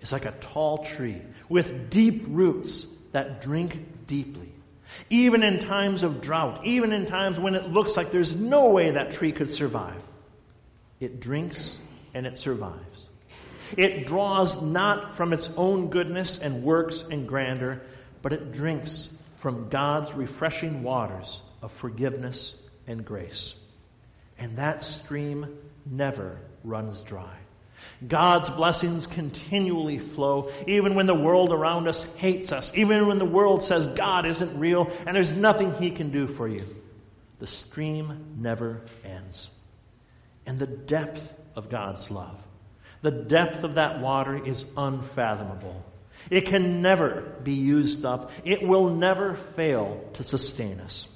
is 0.00 0.12
like 0.12 0.26
a 0.26 0.34
tall 0.40 0.84
tree 0.84 1.20
with 1.48 1.90
deep 1.90 2.24
roots 2.28 2.86
that 3.12 3.42
drink 3.42 4.06
deeply. 4.06 4.52
Even 5.08 5.42
in 5.42 5.58
times 5.58 6.02
of 6.02 6.20
drought, 6.20 6.64
even 6.64 6.92
in 6.92 7.06
times 7.06 7.38
when 7.38 7.54
it 7.54 7.70
looks 7.70 7.96
like 7.96 8.12
there's 8.12 8.38
no 8.38 8.70
way 8.70 8.92
that 8.92 9.12
tree 9.12 9.32
could 9.32 9.50
survive, 9.50 10.02
it 11.00 11.20
drinks 11.20 11.76
and 12.14 12.26
it 12.26 12.38
survives. 12.38 13.08
It 13.76 14.06
draws 14.06 14.62
not 14.62 15.14
from 15.14 15.32
its 15.32 15.50
own 15.56 15.90
goodness 15.90 16.40
and 16.40 16.62
works 16.62 17.02
and 17.10 17.26
grandeur, 17.26 17.82
but 18.22 18.32
it 18.32 18.52
drinks 18.52 19.10
from 19.36 19.68
God's 19.68 20.14
refreshing 20.14 20.82
waters 20.82 21.42
of 21.62 21.72
forgiveness 21.72 22.56
and 22.86 23.04
grace. 23.04 23.54
And 24.38 24.56
that 24.56 24.82
stream 24.82 25.58
never 25.86 26.38
runs 26.64 27.02
dry. 27.02 27.36
God's 28.06 28.48
blessings 28.48 29.06
continually 29.06 29.98
flow, 29.98 30.50
even 30.66 30.94
when 30.94 31.06
the 31.06 31.14
world 31.14 31.52
around 31.52 31.88
us 31.88 32.14
hates 32.16 32.52
us, 32.52 32.76
even 32.76 33.06
when 33.06 33.18
the 33.18 33.24
world 33.24 33.62
says 33.62 33.86
God 33.86 34.26
isn't 34.26 34.58
real 34.58 34.90
and 35.06 35.14
there's 35.14 35.32
nothing 35.32 35.74
He 35.74 35.90
can 35.90 36.10
do 36.10 36.26
for 36.26 36.48
you. 36.48 36.64
The 37.38 37.46
stream 37.46 38.36
never 38.38 38.82
ends. 39.04 39.50
And 40.46 40.58
the 40.58 40.66
depth 40.66 41.34
of 41.54 41.68
God's 41.68 42.10
love, 42.10 42.42
the 43.02 43.10
depth 43.10 43.64
of 43.64 43.74
that 43.74 44.00
water 44.00 44.44
is 44.44 44.64
unfathomable. 44.76 45.84
It 46.28 46.46
can 46.46 46.82
never 46.82 47.22
be 47.42 47.54
used 47.54 48.04
up, 48.04 48.30
it 48.44 48.62
will 48.62 48.90
never 48.90 49.34
fail 49.34 50.04
to 50.14 50.22
sustain 50.22 50.80
us. 50.80 51.08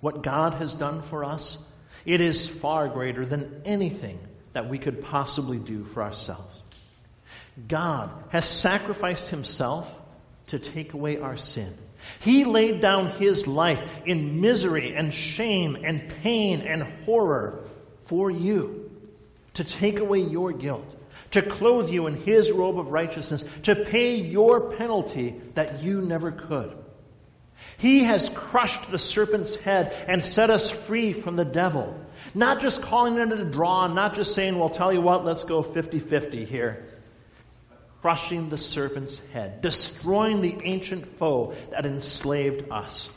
What 0.00 0.22
God 0.22 0.54
has 0.54 0.74
done 0.74 1.02
for 1.02 1.24
us, 1.24 1.66
it 2.04 2.20
is 2.20 2.48
far 2.48 2.88
greater 2.88 3.24
than 3.26 3.62
anything 3.64 4.18
that 4.52 4.68
we 4.68 4.78
could 4.78 5.00
possibly 5.00 5.58
do 5.58 5.84
for 5.84 6.02
ourselves. 6.02 6.62
God 7.66 8.10
has 8.30 8.48
sacrificed 8.48 9.28
himself 9.28 9.92
to 10.48 10.58
take 10.58 10.92
away 10.92 11.18
our 11.18 11.36
sin. 11.36 11.74
He 12.20 12.44
laid 12.44 12.80
down 12.80 13.10
his 13.10 13.46
life 13.46 13.82
in 14.06 14.40
misery 14.40 14.94
and 14.94 15.12
shame 15.12 15.76
and 15.82 16.08
pain 16.22 16.60
and 16.60 16.82
horror 17.04 17.64
for 18.04 18.30
you 18.30 18.90
to 19.54 19.64
take 19.64 19.98
away 19.98 20.20
your 20.20 20.52
guilt, 20.52 20.86
to 21.32 21.42
clothe 21.42 21.90
you 21.90 22.06
in 22.06 22.14
his 22.14 22.50
robe 22.52 22.78
of 22.78 22.90
righteousness, 22.90 23.44
to 23.64 23.74
pay 23.74 24.16
your 24.16 24.72
penalty 24.72 25.40
that 25.54 25.82
you 25.82 26.00
never 26.00 26.32
could. 26.32 26.76
He 27.76 28.04
has 28.04 28.28
crushed 28.28 28.90
the 28.90 28.98
serpent's 28.98 29.54
head 29.56 29.94
and 30.08 30.24
set 30.24 30.50
us 30.50 30.70
free 30.70 31.12
from 31.12 31.36
the 31.36 31.44
devil. 31.44 31.98
Not 32.34 32.60
just 32.60 32.82
calling 32.82 33.18
it 33.18 33.32
a 33.32 33.44
draw, 33.44 33.86
not 33.86 34.14
just 34.14 34.34
saying, 34.34 34.58
well, 34.58 34.70
tell 34.70 34.92
you 34.92 35.00
what, 35.00 35.24
let's 35.24 35.44
go 35.44 35.62
50 35.62 35.98
50 35.98 36.44
here. 36.44 36.84
Crushing 38.00 38.48
the 38.48 38.56
serpent's 38.56 39.24
head, 39.28 39.60
destroying 39.60 40.40
the 40.40 40.56
ancient 40.64 41.06
foe 41.18 41.54
that 41.70 41.84
enslaved 41.84 42.70
us. 42.70 43.16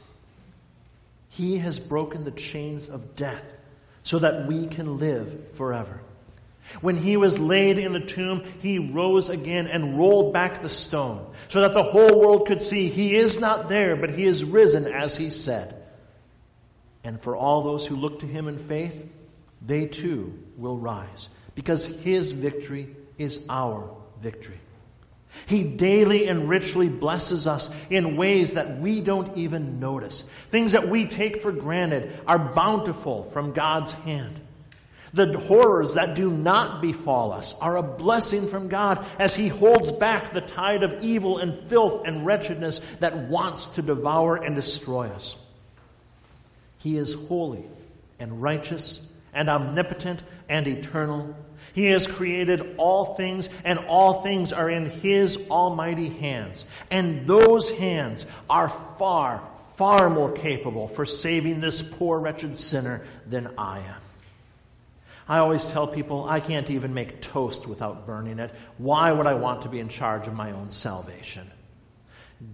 He 1.29 1.59
has 1.59 1.79
broken 1.79 2.23
the 2.23 2.31
chains 2.31 2.89
of 2.89 3.15
death 3.15 3.45
so 4.03 4.19
that 4.19 4.47
we 4.47 4.67
can 4.67 4.97
live 4.97 5.55
forever. 5.55 6.01
When 6.79 6.95
he 6.95 7.17
was 7.17 7.37
laid 7.37 7.77
in 7.77 7.93
the 7.93 7.99
tomb, 7.99 8.43
he 8.61 8.79
rose 8.79 9.29
again 9.29 9.67
and 9.67 9.97
rolled 9.97 10.33
back 10.33 10.61
the 10.61 10.69
stone 10.69 11.25
so 11.49 11.61
that 11.61 11.73
the 11.73 11.83
whole 11.83 12.19
world 12.19 12.47
could 12.47 12.61
see 12.61 12.87
he 12.87 13.15
is 13.15 13.41
not 13.41 13.67
there, 13.67 13.95
but 13.95 14.11
he 14.11 14.25
is 14.25 14.43
risen 14.43 14.87
as 14.87 15.17
he 15.17 15.29
said. 15.29 15.75
And 17.03 17.19
for 17.21 17.35
all 17.35 17.63
those 17.63 17.85
who 17.85 17.95
look 17.95 18.19
to 18.19 18.27
him 18.27 18.47
in 18.47 18.57
faith, 18.57 19.17
they 19.61 19.85
too 19.85 20.37
will 20.57 20.77
rise 20.77 21.29
because 21.55 21.85
his 21.85 22.31
victory 22.31 22.95
is 23.17 23.45
our 23.49 23.89
victory. 24.21 24.59
He 25.45 25.63
daily 25.63 26.27
and 26.27 26.49
richly 26.49 26.89
blesses 26.89 27.47
us 27.47 27.73
in 27.89 28.17
ways 28.17 28.53
that 28.53 28.79
we 28.79 29.01
don't 29.01 29.37
even 29.37 29.79
notice. 29.79 30.29
Things 30.49 30.73
that 30.73 30.87
we 30.87 31.05
take 31.05 31.41
for 31.41 31.51
granted 31.51 32.19
are 32.27 32.39
bountiful 32.39 33.23
from 33.25 33.53
God's 33.53 33.91
hand. 33.91 34.39
The 35.13 35.37
horrors 35.37 35.95
that 35.95 36.15
do 36.15 36.31
not 36.31 36.81
befall 36.81 37.33
us 37.33 37.57
are 37.59 37.75
a 37.75 37.83
blessing 37.83 38.47
from 38.47 38.69
God 38.69 39.05
as 39.19 39.35
He 39.35 39.49
holds 39.49 39.91
back 39.91 40.33
the 40.33 40.41
tide 40.41 40.83
of 40.83 41.03
evil 41.03 41.37
and 41.37 41.67
filth 41.67 42.07
and 42.07 42.25
wretchedness 42.25 42.79
that 42.99 43.17
wants 43.17 43.75
to 43.75 43.81
devour 43.81 44.35
and 44.35 44.55
destroy 44.55 45.07
us. 45.07 45.35
He 46.77 46.97
is 46.97 47.13
holy 47.13 47.65
and 48.19 48.41
righteous 48.41 49.05
and 49.33 49.49
omnipotent 49.49 50.23
and 50.47 50.67
eternal. 50.67 51.35
He 51.73 51.85
has 51.85 52.07
created 52.07 52.75
all 52.77 53.15
things, 53.15 53.49
and 53.63 53.79
all 53.79 54.21
things 54.23 54.51
are 54.51 54.69
in 54.69 54.89
His 54.89 55.49
almighty 55.49 56.09
hands. 56.09 56.65
And 56.89 57.25
those 57.27 57.69
hands 57.71 58.25
are 58.49 58.69
far, 58.97 59.43
far 59.75 60.09
more 60.09 60.31
capable 60.31 60.87
for 60.87 61.05
saving 61.05 61.61
this 61.61 61.81
poor, 61.81 62.19
wretched 62.19 62.57
sinner 62.57 63.05
than 63.27 63.51
I 63.57 63.79
am. 63.79 64.10
I 65.31 65.37
always 65.37 65.63
tell 65.63 65.87
people 65.87 66.25
I 66.27 66.41
can't 66.41 66.69
even 66.69 66.93
make 66.93 67.21
toast 67.21 67.65
without 67.65 68.05
burning 68.05 68.37
it. 68.39 68.51
Why 68.77 69.13
would 69.13 69.27
I 69.27 69.35
want 69.35 69.61
to 69.61 69.69
be 69.69 69.79
in 69.79 69.87
charge 69.87 70.27
of 70.27 70.33
my 70.33 70.51
own 70.51 70.71
salvation? 70.71 71.49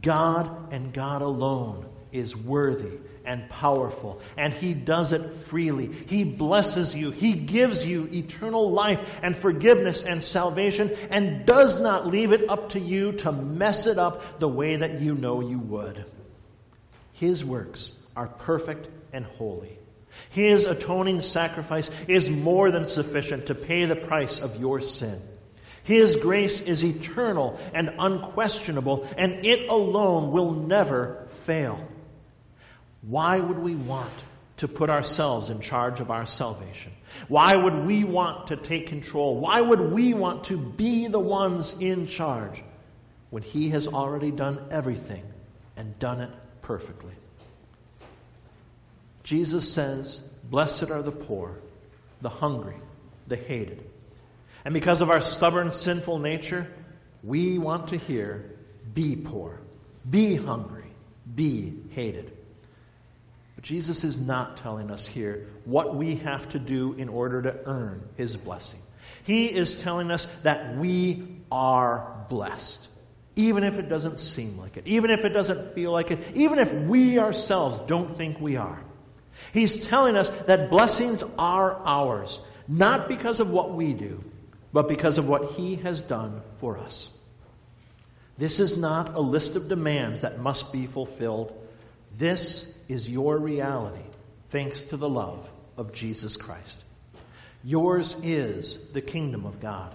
God 0.03 0.71
and 0.71 0.93
God 0.93 1.23
alone 1.23 1.89
is 2.11 2.35
worthy 2.35 2.99
and 3.25 3.49
powerful, 3.49 4.21
and 4.37 4.53
He 4.53 4.75
does 4.75 5.11
it 5.11 5.27
freely. 5.47 5.91
He 5.91 6.23
blesses 6.23 6.95
you. 6.95 7.09
He 7.09 7.33
gives 7.33 7.87
you 7.87 8.09
eternal 8.13 8.69
life 8.69 9.01
and 9.23 9.35
forgiveness 9.35 10.03
and 10.03 10.21
salvation, 10.21 10.95
and 11.09 11.47
does 11.47 11.81
not 11.81 12.05
leave 12.05 12.31
it 12.31 12.47
up 12.47 12.69
to 12.73 12.79
you 12.79 13.13
to 13.13 13.31
mess 13.31 13.87
it 13.87 13.97
up 13.97 14.37
the 14.37 14.47
way 14.47 14.75
that 14.75 15.01
you 15.01 15.15
know 15.15 15.41
you 15.41 15.57
would. 15.57 16.05
His 17.13 17.43
works 17.43 17.99
are 18.15 18.27
perfect 18.27 18.87
and 19.11 19.25
holy. 19.25 19.76
His 20.29 20.65
atoning 20.65 21.21
sacrifice 21.21 21.89
is 22.07 22.29
more 22.29 22.71
than 22.71 22.85
sufficient 22.85 23.47
to 23.47 23.55
pay 23.55 23.85
the 23.85 23.95
price 23.95 24.39
of 24.39 24.59
your 24.59 24.81
sin. 24.81 25.21
His 25.83 26.17
grace 26.17 26.59
is 26.59 26.83
eternal 26.83 27.59
and 27.73 27.93
unquestionable, 27.97 29.07
and 29.17 29.45
it 29.45 29.69
alone 29.69 30.31
will 30.31 30.51
never 30.51 31.27
fail. 31.29 31.87
Why 33.01 33.39
would 33.39 33.57
we 33.57 33.75
want 33.75 34.11
to 34.57 34.67
put 34.67 34.89
ourselves 34.89 35.49
in 35.49 35.61
charge 35.61 36.01
of 36.01 36.11
our 36.11 36.25
salvation? 36.25 36.91
Why 37.27 37.55
would 37.55 37.85
we 37.85 38.03
want 38.03 38.47
to 38.47 38.57
take 38.57 38.87
control? 38.87 39.39
Why 39.39 39.61
would 39.61 39.79
we 39.79 40.13
want 40.13 40.45
to 40.45 40.57
be 40.57 41.07
the 41.07 41.19
ones 41.19 41.79
in 41.79 42.07
charge 42.07 42.63
when 43.29 43.43
He 43.43 43.69
has 43.69 43.87
already 43.87 44.31
done 44.31 44.59
everything 44.71 45.23
and 45.77 45.97
done 45.99 46.21
it 46.21 46.31
perfectly? 46.61 47.13
Jesus 49.27 49.69
says, 49.69 50.21
Blessed 50.45 50.89
are 50.89 51.01
the 51.01 51.11
poor, 51.11 51.59
the 52.21 52.29
hungry, 52.29 52.77
the 53.27 53.35
hated. 53.35 53.83
And 54.63 54.73
because 54.73 55.01
of 55.01 55.09
our 55.09 55.19
stubborn, 55.19 55.69
sinful 55.69 56.19
nature, 56.19 56.65
we 57.23 57.57
want 57.57 57.89
to 57.89 57.97
hear, 57.97 58.49
Be 58.93 59.17
poor, 59.17 59.59
be 60.09 60.35
hungry, 60.37 60.85
be 61.35 61.73
hated. 61.89 62.31
But 63.55 63.65
Jesus 63.65 64.05
is 64.05 64.17
not 64.17 64.55
telling 64.55 64.91
us 64.91 65.05
here 65.05 65.47
what 65.65 65.93
we 65.93 66.15
have 66.15 66.47
to 66.49 66.59
do 66.59 66.93
in 66.93 67.09
order 67.09 67.41
to 67.41 67.59
earn 67.65 68.07
his 68.15 68.37
blessing. 68.37 68.79
He 69.25 69.53
is 69.53 69.81
telling 69.81 70.09
us 70.09 70.23
that 70.43 70.77
we 70.77 71.27
are 71.51 72.25
blessed, 72.29 72.87
even 73.35 73.65
if 73.65 73.77
it 73.77 73.89
doesn't 73.89 74.21
seem 74.21 74.57
like 74.57 74.77
it, 74.77 74.87
even 74.87 75.11
if 75.11 75.25
it 75.25 75.33
doesn't 75.33 75.75
feel 75.75 75.91
like 75.91 76.11
it, 76.11 76.19
even 76.35 76.59
if 76.59 76.71
we 76.71 77.19
ourselves 77.19 77.77
don't 77.79 78.17
think 78.17 78.39
we 78.39 78.55
are. 78.55 78.81
He's 79.53 79.85
telling 79.87 80.15
us 80.15 80.29
that 80.29 80.69
blessings 80.69 81.23
are 81.37 81.81
ours, 81.85 82.39
not 82.67 83.07
because 83.07 83.39
of 83.39 83.49
what 83.49 83.73
we 83.73 83.93
do, 83.93 84.23
but 84.73 84.87
because 84.87 85.17
of 85.17 85.27
what 85.27 85.51
He 85.53 85.75
has 85.77 86.03
done 86.03 86.41
for 86.57 86.77
us. 86.77 87.15
This 88.37 88.59
is 88.59 88.77
not 88.77 89.15
a 89.15 89.19
list 89.19 89.55
of 89.55 89.69
demands 89.69 90.21
that 90.21 90.39
must 90.39 90.71
be 90.71 90.85
fulfilled. 90.85 91.53
This 92.17 92.71
is 92.87 93.09
your 93.09 93.37
reality, 93.37 94.05
thanks 94.49 94.83
to 94.83 94.97
the 94.97 95.09
love 95.09 95.49
of 95.77 95.93
Jesus 95.93 96.37
Christ. 96.37 96.83
Yours 97.63 98.21
is 98.23 98.91
the 98.91 99.01
kingdom 99.01 99.45
of 99.45 99.59
God. 99.59 99.93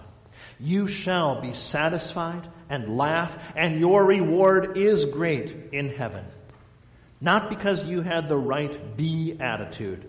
You 0.59 0.87
shall 0.87 1.41
be 1.41 1.53
satisfied 1.53 2.47
and 2.69 2.97
laugh, 2.97 3.37
and 3.55 3.79
your 3.79 4.05
reward 4.05 4.77
is 4.77 5.05
great 5.05 5.55
in 5.71 5.89
heaven. 5.89 6.25
Not 7.23 7.49
because 7.49 7.87
you 7.87 8.01
had 8.01 8.27
the 8.27 8.37
right 8.37 8.97
be 8.97 9.37
attitude, 9.39 10.03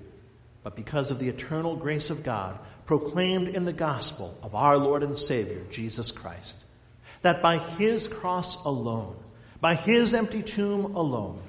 but 0.64 0.74
because 0.74 1.12
of 1.12 1.20
the 1.20 1.29
eternal 1.29 1.77
grace 1.77 2.11
of 2.11 2.24
God 2.24 2.59
proclaimed 2.87 3.46
in 3.46 3.64
the 3.64 3.72
gospel 3.72 4.37
of 4.42 4.57
our 4.57 4.77
Lord 4.77 5.05
and 5.05 5.16
Savior, 5.16 5.62
Jesus 5.70 6.11
Christ. 6.11 6.59
That 7.22 7.40
by 7.40 7.59
his 7.59 8.09
cross 8.09 8.64
alone, 8.64 9.16
by 9.61 9.77
his 9.77 10.12
empty 10.12 10.42
tomb 10.42 10.96
alone, 10.96 11.40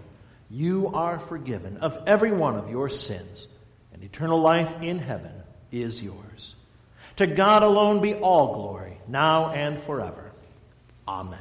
you 0.52 0.92
are 0.94 1.18
forgiven 1.18 1.78
of 1.78 1.98
every 2.06 2.32
one 2.32 2.56
of 2.56 2.70
your 2.70 2.88
sins, 2.88 3.48
and 3.92 4.04
eternal 4.04 4.40
life 4.40 4.84
in 4.84 5.00
heaven 5.00 5.34
is 5.72 6.04
yours. 6.04 6.54
To 7.16 7.26
God 7.26 7.64
alone 7.64 8.02
be 8.02 8.14
all 8.14 8.54
glory, 8.54 9.00
now 9.08 9.50
and 9.50 9.82
forever. 9.82 10.32
Amen. 11.08 11.40